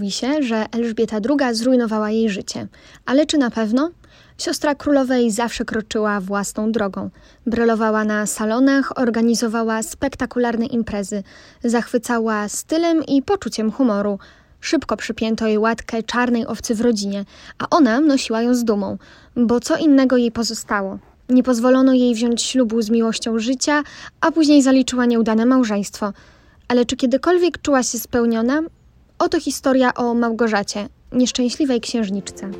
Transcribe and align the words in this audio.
Mówi 0.00 0.12
się, 0.12 0.42
że 0.42 0.66
Elżbieta 0.72 1.16
II 1.16 1.54
zrujnowała 1.54 2.10
jej 2.10 2.30
życie. 2.30 2.66
Ale 3.06 3.26
czy 3.26 3.38
na 3.38 3.50
pewno? 3.50 3.90
Siostra 4.38 4.74
królowej 4.74 5.30
zawsze 5.30 5.64
kroczyła 5.64 6.20
własną 6.20 6.72
drogą. 6.72 7.10
Brylowała 7.46 8.04
na 8.04 8.26
salonach, 8.26 8.98
organizowała 8.98 9.82
spektakularne 9.82 10.66
imprezy, 10.66 11.22
zachwycała 11.64 12.48
stylem 12.48 13.04
i 13.04 13.22
poczuciem 13.22 13.70
humoru. 13.70 14.18
Szybko 14.60 14.96
przypięto 14.96 15.46
jej 15.46 15.58
łatkę 15.58 16.02
czarnej 16.02 16.46
owcy 16.46 16.74
w 16.74 16.80
rodzinie, 16.80 17.24
a 17.58 17.66
ona 17.70 18.00
nosiła 18.00 18.42
ją 18.42 18.54
z 18.54 18.64
dumą, 18.64 18.98
bo 19.36 19.60
co 19.60 19.76
innego 19.76 20.16
jej 20.16 20.32
pozostało. 20.32 20.98
Nie 21.28 21.42
pozwolono 21.42 21.92
jej 21.92 22.14
wziąć 22.14 22.42
ślubu 22.42 22.82
z 22.82 22.90
miłością 22.90 23.38
życia, 23.38 23.82
a 24.20 24.30
później 24.30 24.62
zaliczyła 24.62 25.06
nieudane 25.06 25.46
małżeństwo. 25.46 26.12
Ale 26.68 26.84
czy 26.84 26.96
kiedykolwiek 26.96 27.62
czuła 27.62 27.82
się 27.82 27.98
spełniona? 27.98 28.62
Oto 29.20 29.40
historia 29.40 29.94
o 29.94 30.14
Małgorzacie, 30.14 30.88
nieszczęśliwej 31.12 31.80
księżniczce. 31.80 32.50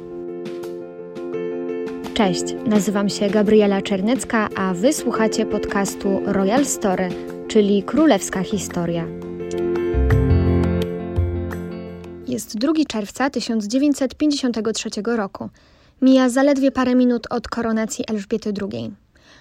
Cześć, 2.15 2.43
nazywam 2.67 3.09
się 3.09 3.31
Gabriela 3.31 3.83
Czernecka, 3.83 4.49
a 4.57 4.75
wy 4.75 4.93
słuchacie 4.93 5.47
podcastu 5.47 6.21
Royal 6.27 6.67
Story, 6.67 7.09
czyli 7.49 7.83
Królewska 7.83 8.43
Historia. 8.43 9.07
Jest 12.29 12.59
2 12.59 12.73
czerwca 12.89 13.31
1953 13.31 14.91
roku. 15.05 15.49
Mija 16.03 16.29
zaledwie 16.29 16.71
parę 16.71 16.95
minut 16.95 17.27
od 17.31 17.49
koronacji 17.49 18.05
Elżbiety 18.09 18.53
II. 18.63 18.95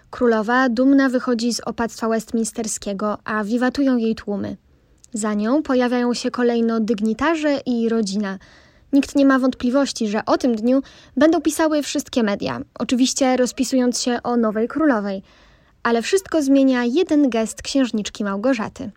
Królowa 0.10 0.70
dumna 0.70 1.10
wychodzi 1.10 1.54
z 1.54 1.60
opactwa 1.60 2.10
westminsterskiego, 2.10 3.18
a 3.24 3.44
wiwatują 3.44 3.98
jej 3.98 4.16
tłumy. 4.16 4.58
Za 5.14 5.34
nią 5.34 5.64
pojawiają 5.64 6.14
się 6.14 6.32
kolejno 6.32 6.80
dygnitarze 6.80 7.60
i 7.66 7.90
rodzina– 7.90 8.38
Nikt 8.94 9.16
nie 9.16 9.26
ma 9.26 9.40
wątpliwości, 9.40 10.08
że 10.08 10.26
o 10.26 10.38
tym 10.38 10.56
dniu 10.56 10.82
będą 11.18 11.42
pisały 11.42 11.84
wszystkie 11.84 12.24
media, 12.24 12.62
oczywiście 12.80 13.38
rozpisując 13.38 14.02
się 14.02 14.20
o 14.24 14.38
nowej 14.38 14.68
królowej. 14.68 15.24
Ale 15.84 16.02
wszystko 16.02 16.42
zmienia 16.42 16.84
jeden 16.84 17.30
gest 17.30 17.62
księżniczki 17.62 18.24
Małgorzaty. 18.24 18.92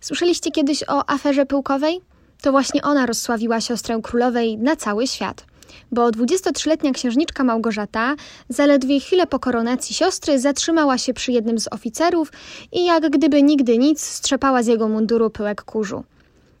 Słyszeliście 0.00 0.50
kiedyś 0.50 0.84
o 0.88 1.10
aferze 1.10 1.46
pyłkowej? 1.46 2.00
To 2.42 2.52
właśnie 2.52 2.82
ona 2.82 3.06
rozsławiła 3.06 3.60
siostrę 3.60 4.00
królowej 4.02 4.58
na 4.58 4.76
cały 4.76 5.06
świat. 5.06 5.46
Bo 5.92 6.10
23-letnia 6.10 6.92
księżniczka 6.92 7.44
Małgorzata 7.44 8.14
zaledwie 8.48 9.00
chwilę 9.00 9.26
po 9.26 9.38
koronacji 9.38 9.94
siostry 9.94 10.38
zatrzymała 10.38 10.98
się 10.98 11.14
przy 11.14 11.32
jednym 11.32 11.58
z 11.58 11.68
oficerów 11.72 12.32
i 12.72 12.84
jak 12.84 13.10
gdyby 13.10 13.42
nigdy 13.42 13.78
nic 13.78 14.02
strzepała 14.02 14.62
z 14.62 14.66
jego 14.66 14.88
munduru 14.88 15.30
pyłek 15.30 15.62
kurzu. 15.62 16.04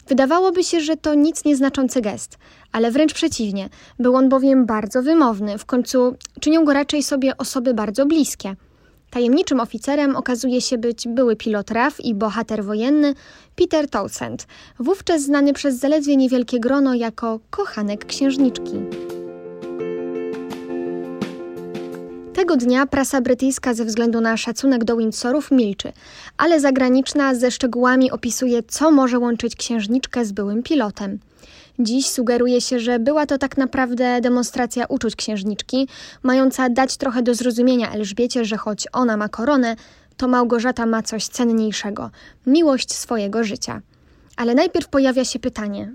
Wydawałoby 0.08 0.64
się, 0.64 0.80
że 0.80 0.96
to 0.96 1.14
nic 1.14 1.44
nieznaczący 1.44 2.00
gest, 2.00 2.38
ale 2.72 2.90
wręcz 2.90 3.14
przeciwnie, 3.14 3.68
był 3.98 4.16
on 4.16 4.28
bowiem 4.28 4.66
bardzo 4.66 5.02
wymowny, 5.02 5.58
w 5.58 5.64
końcu 5.64 6.16
czynią 6.40 6.64
go 6.64 6.72
raczej 6.72 7.02
sobie 7.02 7.36
osoby 7.36 7.74
bardzo 7.74 8.06
bliskie. 8.06 8.56
Tajemniczym 9.14 9.60
oficerem 9.60 10.16
okazuje 10.16 10.60
się 10.60 10.78
być 10.78 11.08
były 11.08 11.36
pilot 11.36 11.70
RAF 11.70 12.00
i 12.00 12.14
bohater 12.14 12.64
wojenny 12.64 13.14
Peter 13.56 13.88
Townsend, 13.88 14.46
wówczas 14.78 15.22
znany 15.22 15.52
przez 15.52 15.78
zaledwie 15.78 16.16
niewielkie 16.16 16.60
grono 16.60 16.94
jako 16.94 17.40
kochanek 17.50 18.04
księżniczki. 18.04 18.72
Tego 22.32 22.56
dnia 22.56 22.86
prasa 22.86 23.20
brytyjska 23.20 23.74
ze 23.74 23.84
względu 23.84 24.20
na 24.20 24.36
szacunek 24.36 24.84
do 24.84 24.96
Windsorów 24.96 25.50
milczy, 25.50 25.92
ale 26.36 26.60
zagraniczna 26.60 27.34
ze 27.34 27.50
szczegółami 27.50 28.10
opisuje, 28.10 28.62
co 28.62 28.90
może 28.90 29.18
łączyć 29.18 29.56
księżniczkę 29.56 30.24
z 30.24 30.32
byłym 30.32 30.62
pilotem. 30.62 31.18
Dziś 31.78 32.10
sugeruje 32.10 32.60
się, 32.60 32.80
że 32.80 32.98
była 32.98 33.26
to 33.26 33.38
tak 33.38 33.56
naprawdę 33.56 34.20
demonstracja 34.20 34.86
uczuć 34.86 35.16
księżniczki, 35.16 35.88
mająca 36.22 36.68
dać 36.68 36.96
trochę 36.96 37.22
do 37.22 37.34
zrozumienia 37.34 37.92
Elżbiecie, 37.92 38.44
że 38.44 38.56
choć 38.56 38.86
ona 38.92 39.16
ma 39.16 39.28
koronę, 39.28 39.76
to 40.16 40.28
Małgorzata 40.28 40.86
ma 40.86 41.02
coś 41.02 41.26
cenniejszego 41.26 42.10
miłość 42.46 42.92
swojego 42.92 43.44
życia. 43.44 43.80
Ale 44.36 44.54
najpierw 44.54 44.88
pojawia 44.88 45.24
się 45.24 45.38
pytanie: 45.38 45.92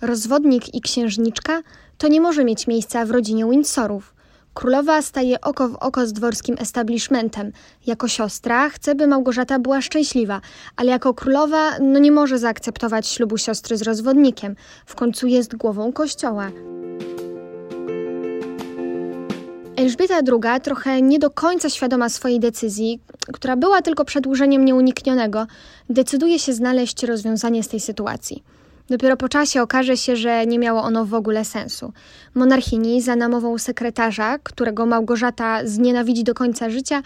rozwodnik 0.00 0.74
i 0.74 0.80
księżniczka 0.80 1.62
to 1.98 2.08
nie 2.08 2.20
może 2.20 2.44
mieć 2.44 2.66
miejsca 2.66 3.04
w 3.04 3.10
rodzinie 3.10 3.50
Windsorów. 3.50 4.14
Królowa 4.58 5.02
staje 5.02 5.40
oko 5.40 5.68
w 5.68 5.76
oko 5.76 6.06
z 6.06 6.12
dworskim 6.12 6.56
establishmentem. 6.58 7.52
Jako 7.86 8.08
siostra 8.08 8.68
chce, 8.70 8.94
by 8.94 9.06
Małgorzata 9.06 9.58
była 9.58 9.80
szczęśliwa, 9.80 10.40
ale 10.76 10.90
jako 10.90 11.14
królowa 11.14 11.78
no 11.78 11.98
nie 11.98 12.12
może 12.12 12.38
zaakceptować 12.38 13.08
ślubu 13.08 13.38
siostry 13.38 13.76
z 13.76 13.82
rozwodnikiem. 13.82 14.56
W 14.86 14.94
końcu 14.94 15.26
jest 15.26 15.56
głową 15.56 15.92
kościoła. 15.92 16.50
Elżbieta 19.76 20.14
II, 20.14 20.60
trochę 20.62 21.02
nie 21.02 21.18
do 21.18 21.30
końca 21.30 21.70
świadoma 21.70 22.08
swojej 22.08 22.40
decyzji, 22.40 23.00
która 23.32 23.56
była 23.56 23.82
tylko 23.82 24.04
przedłużeniem 24.04 24.64
nieuniknionego, 24.64 25.46
decyduje 25.90 26.38
się 26.38 26.52
znaleźć 26.52 27.02
rozwiązanie 27.02 27.62
z 27.62 27.68
tej 27.68 27.80
sytuacji. 27.80 28.42
Dopiero 28.90 29.16
po 29.16 29.28
czasie 29.28 29.62
okaże 29.62 29.96
się, 29.96 30.16
że 30.16 30.46
nie 30.46 30.58
miało 30.58 30.82
ono 30.82 31.04
w 31.04 31.14
ogóle 31.14 31.44
sensu. 31.44 31.92
Monarchini 32.34 33.02
za 33.02 33.16
namową 33.16 33.58
sekretarza, 33.58 34.38
którego 34.38 34.86
Małgorzata 34.86 35.66
znienawidzi 35.66 36.24
do 36.24 36.34
końca 36.34 36.70
życia, 36.70 37.02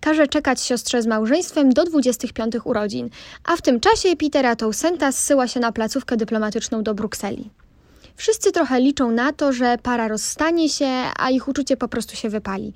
każe 0.00 0.28
czekać 0.28 0.60
siostrze 0.60 1.02
z 1.02 1.06
małżeństwem 1.06 1.72
do 1.72 1.84
25 1.84 2.54
urodzin, 2.64 3.10
a 3.44 3.56
w 3.56 3.62
tym 3.62 3.80
czasie 3.80 4.16
Petera 4.16 4.56
Towsenta 4.56 5.12
zsyła 5.12 5.48
się 5.48 5.60
na 5.60 5.72
placówkę 5.72 6.16
dyplomatyczną 6.16 6.82
do 6.82 6.94
Brukseli. 6.94 7.50
Wszyscy 8.16 8.52
trochę 8.52 8.80
liczą 8.80 9.10
na 9.10 9.32
to, 9.32 9.52
że 9.52 9.78
para 9.82 10.08
rozstanie 10.08 10.68
się, 10.68 10.88
a 11.18 11.30
ich 11.30 11.48
uczucie 11.48 11.76
po 11.76 11.88
prostu 11.88 12.16
się 12.16 12.28
wypali. 12.28 12.72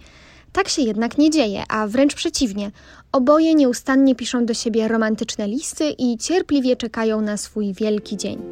Tak 0.59 0.69
się 0.69 0.83
jednak 0.83 1.19
nie 1.19 1.31
dzieje, 1.31 1.65
a 1.69 1.87
wręcz 1.87 2.15
przeciwnie. 2.15 2.71
Oboje 3.13 3.55
nieustannie 3.55 4.15
piszą 4.15 4.47
do 4.47 4.55
siebie 4.55 4.89
romantyczne 4.89 5.49
listy 5.49 5.91
i 5.99 6.19
cierpliwie 6.19 6.77
czekają 6.77 7.21
na 7.21 7.37
swój 7.37 7.75
wielki 7.75 8.17
dzień. 8.17 8.43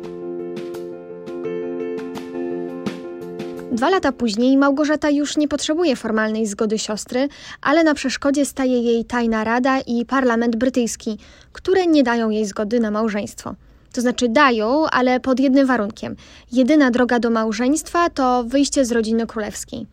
Dwa 3.73 3.91
lata 3.91 4.13
później 4.13 4.57
Małgorzata 4.57 5.11
już 5.11 5.37
nie 5.37 5.49
potrzebuje 5.49 5.97
formalnej 5.97 6.47
zgody 6.47 6.79
siostry, 6.79 7.29
ale 7.63 7.85
na 7.85 7.95
przeszkodzie 7.95 8.45
staje 8.45 8.83
jej 8.83 9.05
tajna 9.05 9.45
rada 9.45 9.81
i 9.81 10.05
parlament 10.05 10.57
brytyjski, 10.57 11.19
które 11.53 11.87
nie 11.87 12.03
dają 12.03 12.31
jej 12.31 12.47
zgody 12.47 12.81
na 12.81 12.91
małżeństwo. 12.91 13.55
To 13.93 14.01
znaczy 14.01 14.29
dają, 14.29 14.87
ale 14.93 15.21
pod 15.21 15.41
jednym 15.41 15.67
warunkiem. 15.67 16.17
Jedyna 16.53 16.91
droga 16.91 17.19
do 17.19 17.31
małżeństwa 17.31 18.11
to 18.11 18.45
wyjście 18.45 18.85
z 18.85 18.93
rodziny 18.93 19.27
królewskiej. 19.27 19.87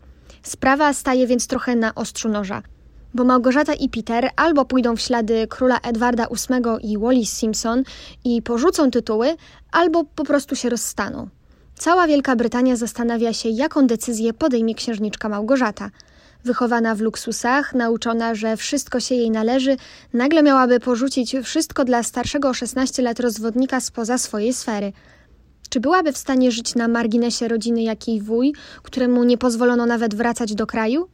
Sprawa 0.44 0.92
staje 0.92 1.26
więc 1.26 1.46
trochę 1.46 1.76
na 1.76 1.94
ostrzu 1.94 2.28
noża, 2.28 2.62
bo 3.14 3.24
Małgorzata 3.24 3.74
i 3.74 3.88
Peter 3.88 4.30
albo 4.36 4.64
pójdą 4.64 4.96
w 4.96 5.00
ślady 5.00 5.46
króla 5.46 5.78
Edwarda 5.82 6.26
VIII 6.26 6.92
i 6.92 6.98
Wallis 6.98 7.32
Simpson 7.32 7.82
i 8.24 8.42
porzucą 8.42 8.90
tytuły, 8.90 9.36
albo 9.72 10.04
po 10.04 10.24
prostu 10.24 10.56
się 10.56 10.68
rozstaną. 10.68 11.28
Cała 11.74 12.06
Wielka 12.06 12.36
Brytania 12.36 12.76
zastanawia 12.76 13.32
się, 13.32 13.48
jaką 13.48 13.86
decyzję 13.86 14.32
podejmie 14.32 14.74
księżniczka 14.74 15.28
Małgorzata. 15.28 15.90
Wychowana 16.44 16.94
w 16.94 17.00
luksusach, 17.00 17.74
nauczona, 17.74 18.34
że 18.34 18.56
wszystko 18.56 19.00
się 19.00 19.14
jej 19.14 19.30
należy, 19.30 19.76
nagle 20.12 20.42
miałaby 20.42 20.80
porzucić 20.80 21.36
wszystko 21.44 21.84
dla 21.84 22.02
starszego 22.02 22.48
o 22.48 22.54
16 22.54 23.02
lat 23.02 23.20
rozwodnika 23.20 23.80
spoza 23.80 24.18
swojej 24.18 24.52
sfery– 24.52 24.92
czy 25.74 25.80
byłaby 25.80 26.12
w 26.12 26.18
stanie 26.18 26.52
żyć 26.52 26.74
na 26.74 26.88
marginesie 26.88 27.48
rodziny 27.48 27.82
jak 27.82 28.08
jej 28.08 28.20
wuj, 28.20 28.52
któremu 28.82 29.24
nie 29.24 29.38
pozwolono 29.38 29.86
nawet 29.86 30.14
wracać 30.14 30.54
do 30.54 30.66
kraju? 30.66 31.08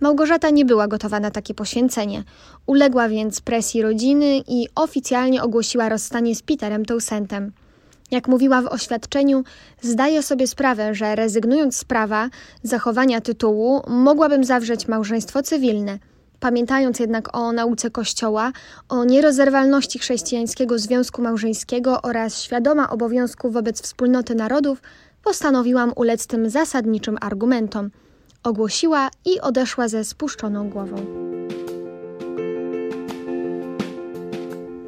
Małgorzata 0.00 0.50
nie 0.50 0.64
była 0.64 0.88
gotowa 0.88 1.20
na 1.20 1.30
takie 1.30 1.54
poświęcenie. 1.54 2.24
Uległa 2.66 3.08
więc 3.08 3.40
presji 3.40 3.82
rodziny 3.82 4.42
i 4.48 4.68
oficjalnie 4.74 5.42
ogłosiła 5.42 5.88
rozstanie 5.88 6.36
z 6.36 6.42
Peterem 6.42 6.84
Towsentem. 6.84 7.52
Jak 8.10 8.28
mówiła 8.28 8.62
w 8.62 8.66
oświadczeniu, 8.66 9.44
zdaje 9.82 10.22
sobie 10.22 10.46
sprawę, 10.46 10.94
że 10.94 11.14
rezygnując 11.14 11.76
z 11.76 11.84
prawa 11.84 12.28
zachowania 12.62 13.20
tytułu, 13.20 13.82
mogłabym 13.88 14.44
zawrzeć 14.44 14.88
małżeństwo 14.88 15.42
cywilne– 15.42 15.98
Pamiętając 16.40 16.98
jednak 16.98 17.36
o 17.36 17.52
nauce 17.52 17.90
Kościoła, 17.90 18.52
o 18.88 19.04
nierozerwalności 19.04 19.98
chrześcijańskiego 19.98 20.78
związku 20.78 21.22
małżeńskiego 21.22 22.02
oraz 22.02 22.42
świadoma 22.42 22.90
obowiązku 22.90 23.50
wobec 23.50 23.82
wspólnoty 23.82 24.34
narodów, 24.34 24.82
postanowiłam 25.24 25.92
ulec 25.96 26.26
tym 26.26 26.50
zasadniczym 26.50 27.18
argumentom. 27.20 27.90
Ogłosiła 28.42 29.10
i 29.24 29.40
odeszła 29.40 29.88
ze 29.88 30.04
spuszczoną 30.04 30.70
głową. 30.70 30.96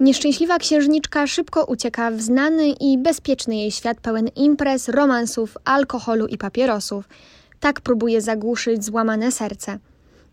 Nieszczęśliwa 0.00 0.59
księżniczka 0.59 1.27
szybko 1.27 1.65
ucieka 1.65 2.11
w 2.11 2.21
znany 2.21 2.69
i 2.69 2.99
bezpieczny 2.99 3.56
jej 3.56 3.71
świat 3.71 4.00
pełen 4.00 4.29
imprez, 4.37 4.89
romansów, 4.89 5.56
alkoholu 5.65 6.27
i 6.27 6.39
papierosów. 6.39 7.09
Tak 7.61 7.81
próbuje 7.81 8.21
zagłuszyć 8.21 8.85
złamane 8.85 9.33
serce. 9.33 9.79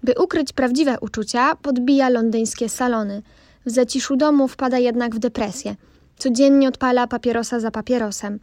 By 0.06 0.14
ukryć 0.24 0.54
prawdziwe 0.54 0.98
uczucia, 1.02 1.56
podbija 1.56 2.10
londyńskie 2.10 2.70
salony. 2.70 3.22
W 3.66 3.70
zaciszu 3.70 4.16
domu 4.16 4.48
wpada 4.48 4.78
jednak 4.78 5.16
w 5.16 5.20
depresję. 5.20 5.76
Codziennie 6.18 6.68
odpala 6.68 7.08
papierosa 7.08 7.60
za 7.60 7.72
papierosem. 7.72 8.40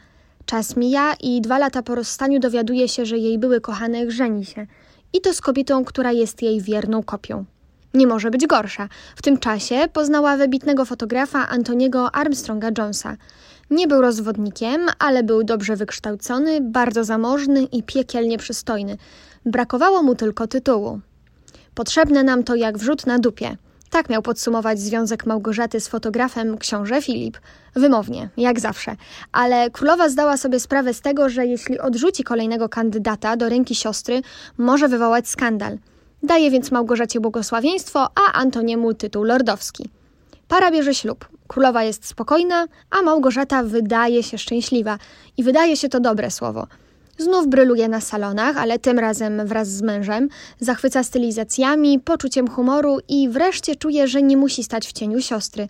Czas 0.46 0.76
mija 0.76 1.14
i 1.20 1.40
dwa 1.40 1.58
lata 1.58 1.82
po 1.82 1.94
rozstaniu 1.94 2.40
dowiaduje 2.40 2.88
się, 2.88 3.06
że 3.06 3.18
jej 3.18 3.38
były 3.38 3.60
kochanek 3.60 4.10
żeni 4.10 4.44
się. 4.44 4.66
I 5.12 5.20
to 5.20 5.34
z 5.34 5.40
kobietą, 5.40 5.84
która 5.84 6.12
jest 6.12 6.42
jej 6.42 6.60
wierną 6.60 7.02
kopią. 7.02 7.44
Nie 7.94 8.06
może 8.06 8.30
być 8.30 8.46
gorsza. 8.46 8.88
W 9.16 9.22
tym 9.22 9.38
czasie 9.38 9.84
poznała 9.92 10.36
wybitnego 10.36 10.84
fotografa 10.84 11.48
Antoniego 11.48 12.14
Armstronga 12.14 12.70
Jonesa. 12.78 13.16
Nie 13.70 13.88
był 13.88 14.00
rozwodnikiem, 14.00 14.86
ale 14.98 15.22
był 15.22 15.44
dobrze 15.44 15.76
wykształcony, 15.76 16.60
bardzo 16.60 17.04
zamożny 17.04 17.62
i 17.62 17.82
piekielnie 17.82 18.38
przystojny. 18.38 18.96
Brakowało 19.46 20.02
mu 20.02 20.14
tylko 20.14 20.46
tytułu. 20.46 21.00
Potrzebne 21.74 22.24
nam 22.24 22.44
to 22.44 22.54
jak 22.54 22.78
wrzut 22.78 23.06
na 23.06 23.18
dupie. 23.18 23.56
Tak 23.90 24.08
miał 24.08 24.22
podsumować 24.22 24.80
związek 24.80 25.26
Małgorzaty 25.26 25.80
z 25.80 25.88
fotografem 25.88 26.58
książę 26.58 27.02
Filip. 27.02 27.38
Wymownie, 27.74 28.28
jak 28.36 28.60
zawsze. 28.60 28.96
Ale 29.32 29.70
królowa 29.70 30.08
zdała 30.08 30.36
sobie 30.36 30.60
sprawę 30.60 30.94
z 30.94 31.00
tego, 31.00 31.28
że 31.28 31.46
jeśli 31.46 31.78
odrzuci 31.78 32.24
kolejnego 32.24 32.68
kandydata 32.68 33.36
do 33.36 33.48
ręki 33.48 33.74
siostry, 33.74 34.22
może 34.58 34.88
wywołać 34.88 35.28
skandal. 35.28 35.78
Daje 36.22 36.50
więc 36.50 36.70
Małgorzacie 36.70 37.20
błogosławieństwo, 37.20 38.08
a 38.14 38.32
Antoniemu 38.32 38.94
tytuł 38.94 39.24
lordowski. 39.24 39.90
Para 40.48 40.70
bierze 40.70 40.94
ślub. 40.94 41.28
Królowa 41.48 41.82
jest 41.82 42.06
spokojna, 42.06 42.66
a 42.90 43.02
Małgorzata 43.02 43.62
wydaje 43.62 44.22
się 44.22 44.38
szczęśliwa. 44.38 44.98
I 45.36 45.42
wydaje 45.42 45.76
się 45.76 45.88
to 45.88 46.00
dobre 46.00 46.30
słowo. 46.30 46.66
Znów 47.18 47.48
bryluje 47.48 47.88
na 47.88 48.00
salonach, 48.00 48.56
ale 48.56 48.78
tym 48.78 48.98
razem 48.98 49.46
wraz 49.46 49.68
z 49.68 49.82
mężem, 49.82 50.28
zachwyca 50.60 51.02
stylizacjami, 51.02 52.00
poczuciem 52.00 52.48
humoru 52.48 52.98
i 53.08 53.28
wreszcie 53.28 53.76
czuje, 53.76 54.08
że 54.08 54.22
nie 54.22 54.36
musi 54.36 54.64
stać 54.64 54.88
w 54.88 54.92
cieniu 54.92 55.20
siostry. 55.20 55.68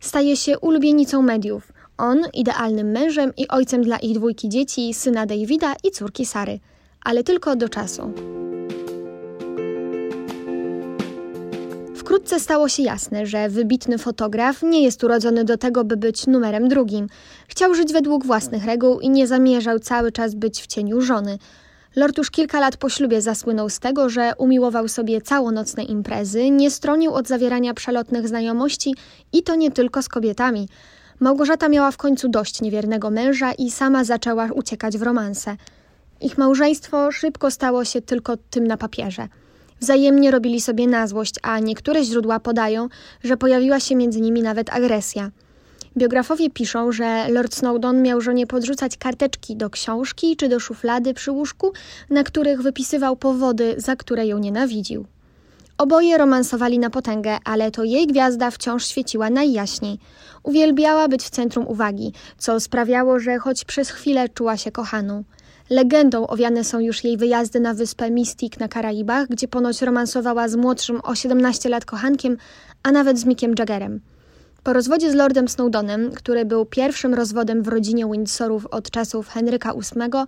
Staje 0.00 0.36
się 0.36 0.58
ulubienicą 0.58 1.22
mediów. 1.22 1.72
On 1.98 2.22
idealnym 2.34 2.90
mężem 2.90 3.32
i 3.36 3.48
ojcem 3.48 3.82
dla 3.82 3.98
ich 3.98 4.14
dwójki 4.18 4.48
dzieci, 4.48 4.94
syna 4.94 5.26
Davida 5.26 5.74
i 5.84 5.90
córki 5.90 6.26
Sary. 6.26 6.60
Ale 7.04 7.24
tylko 7.24 7.56
do 7.56 7.68
czasu. 7.68 8.12
Wkrótce 12.14 12.40
stało 12.40 12.68
się 12.68 12.82
jasne, 12.82 13.26
że 13.26 13.48
wybitny 13.48 13.98
fotograf 13.98 14.62
nie 14.62 14.82
jest 14.82 15.04
urodzony 15.04 15.44
do 15.44 15.58
tego, 15.58 15.84
by 15.84 15.96
być 15.96 16.26
numerem 16.26 16.68
drugim. 16.68 17.06
Chciał 17.48 17.74
żyć 17.74 17.92
według 17.92 18.26
własnych 18.26 18.64
reguł 18.64 19.00
i 19.00 19.10
nie 19.10 19.26
zamierzał 19.26 19.78
cały 19.78 20.12
czas 20.12 20.34
być 20.34 20.62
w 20.62 20.66
cieniu 20.66 21.00
żony. 21.00 21.38
Lord 21.96 22.18
już 22.18 22.30
kilka 22.30 22.60
lat 22.60 22.76
po 22.76 22.88
ślubie 22.88 23.20
zasłynął 23.20 23.70
z 23.70 23.78
tego, 23.78 24.08
że 24.08 24.32
umiłował 24.38 24.88
sobie 24.88 25.20
całonocne 25.20 25.84
imprezy, 25.84 26.50
nie 26.50 26.70
stronił 26.70 27.14
od 27.14 27.28
zawierania 27.28 27.74
przelotnych 27.74 28.28
znajomości 28.28 28.94
i 29.32 29.42
to 29.42 29.54
nie 29.54 29.70
tylko 29.70 30.02
z 30.02 30.08
kobietami. 30.08 30.68
Małgorzata 31.20 31.68
miała 31.68 31.90
w 31.90 31.96
końcu 31.96 32.28
dość 32.28 32.60
niewiernego 32.60 33.10
męża 33.10 33.52
i 33.52 33.70
sama 33.70 34.04
zaczęła 34.04 34.48
uciekać 34.52 34.98
w 34.98 35.02
romanse. 35.02 35.56
Ich 36.20 36.38
małżeństwo 36.38 37.12
szybko 37.12 37.50
stało 37.50 37.84
się 37.84 38.02
tylko 38.02 38.36
tym 38.36 38.66
na 38.66 38.76
papierze. 38.76 39.28
Wzajemnie 39.80 40.30
robili 40.30 40.60
sobie 40.60 40.86
na 40.86 41.06
złość, 41.06 41.34
a 41.42 41.58
niektóre 41.58 42.04
źródła 42.04 42.40
podają, 42.40 42.88
że 43.24 43.36
pojawiła 43.36 43.80
się 43.80 43.96
między 43.96 44.20
nimi 44.20 44.42
nawet 44.42 44.70
agresja. 44.70 45.30
Biografowie 45.96 46.50
piszą, 46.50 46.92
że 46.92 47.28
Lord 47.28 47.54
Snowdon 47.54 48.02
miał 48.02 48.20
żonie 48.20 48.46
podrzucać 48.46 48.96
karteczki 48.96 49.56
do 49.56 49.70
książki 49.70 50.36
czy 50.36 50.48
do 50.48 50.60
szuflady 50.60 51.14
przy 51.14 51.30
łóżku, 51.30 51.72
na 52.10 52.22
których 52.22 52.62
wypisywał 52.62 53.16
powody, 53.16 53.74
za 53.78 53.96
które 53.96 54.26
ją 54.26 54.38
nienawidził. 54.38 55.06
Oboje 55.78 56.18
romansowali 56.18 56.78
na 56.78 56.90
potęgę, 56.90 57.38
ale 57.44 57.70
to 57.70 57.84
jej 57.84 58.06
gwiazda 58.06 58.50
wciąż 58.50 58.86
świeciła 58.86 59.30
najjaśniej. 59.30 59.98
Uwielbiała 60.42 61.08
być 61.08 61.22
w 61.22 61.30
centrum 61.30 61.66
uwagi, 61.68 62.12
co 62.38 62.60
sprawiało, 62.60 63.18
że 63.18 63.38
choć 63.38 63.64
przez 63.64 63.90
chwilę 63.90 64.28
czuła 64.28 64.56
się 64.56 64.72
kochaną. 64.72 65.24
Legendą 65.70 66.26
owiane 66.26 66.64
są 66.64 66.78
już 66.78 67.04
jej 67.04 67.16
wyjazdy 67.16 67.60
na 67.60 67.74
wyspę 67.74 68.10
Mystic 68.10 68.58
na 68.58 68.68
Karaibach, 68.68 69.28
gdzie 69.28 69.48
ponoć 69.48 69.82
romansowała 69.82 70.48
z 70.48 70.56
młodszym 70.56 71.00
o 71.04 71.14
17 71.14 71.68
lat 71.68 71.84
kochankiem, 71.84 72.36
a 72.82 72.92
nawet 72.92 73.18
z 73.18 73.24
Mickiem 73.24 73.54
Jaggerem. 73.58 74.00
Po 74.62 74.72
rozwodzie 74.72 75.10
z 75.10 75.14
Lordem 75.14 75.48
Snowdonem, 75.48 76.10
który 76.10 76.44
był 76.44 76.66
pierwszym 76.66 77.14
rozwodem 77.14 77.62
w 77.62 77.68
rodzinie 77.68 78.06
Windsorów 78.12 78.66
od 78.66 78.90
czasów 78.90 79.28
Henryka 79.28 79.72
VIII, 79.72 80.24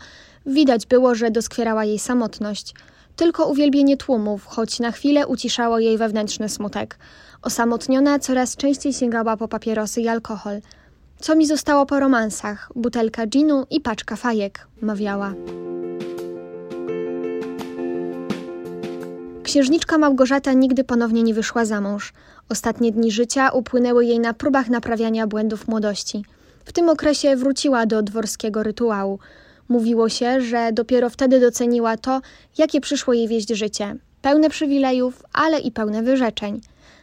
widać 0.46 0.86
było, 0.86 1.14
że 1.14 1.30
doskwierała 1.30 1.84
jej 1.84 1.98
samotność. 1.98 2.74
Tylko 3.16 3.46
uwielbienie 3.46 3.96
tłumów, 3.96 4.44
choć 4.46 4.80
na 4.80 4.92
chwilę 4.92 5.26
uciszało 5.26 5.78
jej 5.78 5.98
wewnętrzny 5.98 6.48
smutek. 6.48 6.98
Osamotniona 7.42 8.18
coraz 8.18 8.56
częściej 8.56 8.92
sięgała 8.92 9.36
po 9.36 9.48
papierosy 9.48 10.00
i 10.00 10.08
alkohol– 10.08 10.60
co 11.20 11.36
mi 11.36 11.46
zostało 11.46 11.86
po 11.86 12.00
romansach? 12.00 12.72
Butelka 12.74 13.26
ginu 13.26 13.66
i 13.70 13.80
paczka 13.80 14.16
fajek, 14.16 14.66
mawiała. 14.80 15.34
Księżniczka 19.42 19.98
Małgorzata 19.98 20.52
nigdy 20.52 20.84
ponownie 20.84 21.22
nie 21.22 21.34
wyszła 21.34 21.64
za 21.64 21.80
mąż. 21.80 22.12
Ostatnie 22.48 22.92
dni 22.92 23.10
życia 23.10 23.50
upłynęły 23.50 24.04
jej 24.04 24.20
na 24.20 24.34
próbach 24.34 24.68
naprawiania 24.68 25.26
błędów 25.26 25.68
młodości. 25.68 26.24
W 26.64 26.72
tym 26.72 26.88
okresie 26.88 27.36
wróciła 27.36 27.86
do 27.86 28.02
dworskiego 28.02 28.62
rytuału. 28.62 29.18
Mówiło 29.68 30.08
się, 30.08 30.40
że 30.40 30.72
dopiero 30.72 31.10
wtedy 31.10 31.40
doceniła 31.40 31.96
to, 31.96 32.20
jakie 32.58 32.80
przyszło 32.80 33.14
jej 33.14 33.28
wieść 33.28 33.48
życie. 33.48 33.96
Pełne 34.22 34.50
przywilejów, 34.50 35.22
ale 35.32 35.58
i 35.58 35.72
pełne 35.72 36.02
wyrzeczeń. 36.02 36.60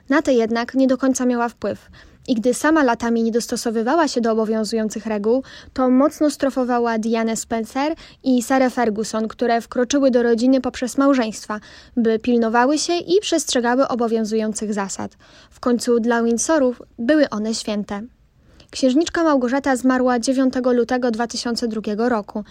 Na 0.09 0.21
te 0.21 0.33
jednak 0.33 0.75
nie 0.75 0.87
do 0.87 0.97
końca 0.97 1.25
miała 1.25 1.49
wpływ. 1.49 1.89
I 2.27 2.35
gdy 2.35 2.53
sama 2.53 2.83
latami 2.83 3.23
nie 3.23 3.31
dostosowywała 3.31 4.07
się 4.07 4.21
do 4.21 4.31
obowiązujących 4.31 5.05
reguł, 5.05 5.43
to 5.73 5.89
mocno 5.89 6.29
strofowała 6.29 6.97
Diane 6.97 7.35
Spencer 7.35 7.95
i 8.23 8.43
Sarah 8.43 8.73
Ferguson, 8.73 9.27
które 9.27 9.61
wkroczyły 9.61 10.11
do 10.11 10.23
rodziny 10.23 10.61
poprzez 10.61 10.97
małżeństwa, 10.97 11.59
by 11.97 12.19
pilnowały 12.19 12.77
się 12.77 12.93
i 12.93 13.19
przestrzegały 13.21 13.87
obowiązujących 13.87 14.73
zasad. 14.73 15.17
W 15.51 15.59
końcu 15.59 15.99
dla 15.99 16.23
Windsorów 16.23 16.81
były 16.99 17.29
one 17.29 17.53
święte. 17.53 18.01
Księżniczka 18.73 19.23
Małgorzata 19.23 19.75
zmarła 19.75 20.19
9 20.19 20.53
lutego 20.73 21.11
2002 21.11 22.09
roku 22.09 22.43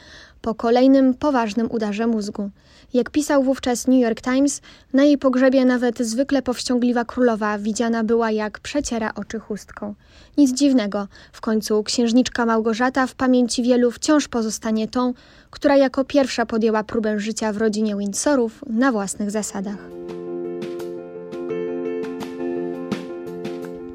po 0.43 0.55
kolejnym 0.55 1.15
poważnym 1.15 1.71
udarze 1.71 2.07
mózgu. 2.07 2.51
Jak 2.95 3.11
pisał 3.11 3.43
wówczas 3.43 3.87
New 3.87 4.01
York 4.01 4.21
Times, 4.21 4.61
na 4.93 5.05
jej 5.05 5.19
pogrzebie 5.19 5.65
nawet 5.65 5.99
zwykle 5.99 6.43
powściągliwa 6.43 7.05
królowa 7.05 7.59
widziana 7.59 8.05
była 8.05 8.31
jak 8.31 8.61
przeciera 8.61 9.15
oczy 9.15 9.39
chustką. 9.39 9.95
Nic 10.39 10.53
dziwnego, 10.53 11.09
w 11.33 11.41
końcu 11.41 11.83
księżniczka 11.83 12.47
Małgorzata 12.47 13.07
w 13.07 13.15
pamięci 13.15 13.63
wielu 13.63 13.91
wciąż 13.91 14.29
pozostanie 14.29 14.89
tą, 14.89 15.15
która 15.51 15.77
jako 15.77 16.05
pierwsza 16.05 16.47
podjęła 16.47 16.85
próbę 16.85 17.21
życia 17.21 17.53
w 17.53 17.57
rodzinie 17.57 17.97
Windsorów 17.97 18.65
na 18.67 18.93
własnych 18.93 19.31
zasadach. 19.31 19.79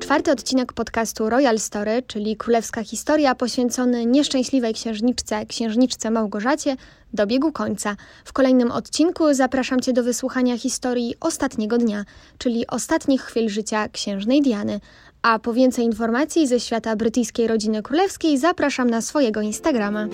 Czwarty 0.07 0.31
odcinek 0.31 0.73
podcastu 0.73 1.29
Royal 1.29 1.59
Story, 1.59 2.03
czyli 2.07 2.37
królewska 2.37 2.83
historia, 2.83 3.35
poświęcony 3.35 4.05
nieszczęśliwej 4.05 4.73
księżniczce, 4.73 5.45
księżniczce 5.45 6.11
Małgorzacie, 6.11 6.75
dobiegł 7.13 7.51
końca. 7.51 7.95
W 8.25 8.33
kolejnym 8.33 8.71
odcinku 8.71 9.33
zapraszam 9.33 9.79
Cię 9.79 9.93
do 9.93 10.03
wysłuchania 10.03 10.57
historii 10.57 11.15
ostatniego 11.19 11.77
dnia, 11.77 12.05
czyli 12.37 12.67
ostatnich 12.67 13.21
chwil 13.21 13.49
życia 13.49 13.89
księżnej 13.89 14.41
Diany. 14.41 14.79
A 15.21 15.39
po 15.39 15.53
więcej 15.53 15.85
informacji 15.85 16.47
ze 16.47 16.59
świata 16.59 16.95
brytyjskiej 16.95 17.47
rodziny 17.47 17.83
królewskiej 17.83 18.37
zapraszam 18.37 18.89
na 18.89 19.01
swojego 19.01 19.41
Instagrama. 19.41 20.07